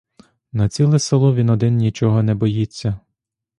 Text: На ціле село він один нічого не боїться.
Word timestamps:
На 0.53 0.69
ціле 0.69 0.99
село 0.99 1.35
він 1.35 1.49
один 1.49 1.75
нічого 1.75 2.23
не 2.23 2.35
боїться. 2.35 2.99